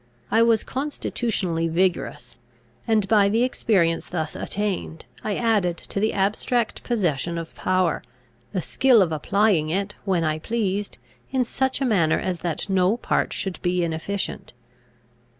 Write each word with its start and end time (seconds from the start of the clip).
I 0.31 0.41
was 0.41 0.63
constitutionally 0.63 1.67
vigorous; 1.67 2.39
and, 2.87 3.07
by 3.07 3.29
the 3.29 3.43
experience 3.43 4.09
thus 4.09 4.35
attained, 4.35 5.05
I 5.23 5.35
added 5.35 5.77
to 5.77 5.99
the 5.99 6.11
abstract 6.11 6.81
possession 6.81 7.37
of 7.37 7.53
power, 7.53 8.01
the 8.51 8.61
skill 8.63 9.03
of 9.03 9.11
applying 9.11 9.69
it, 9.69 9.93
when 10.03 10.23
I 10.23 10.39
pleased, 10.39 10.97
in 11.29 11.45
such 11.45 11.81
a 11.81 11.85
manner 11.85 12.17
as 12.17 12.39
that 12.39 12.67
no 12.67 12.97
part 12.97 13.31
should 13.31 13.61
be 13.61 13.83
inefficient. 13.83 14.53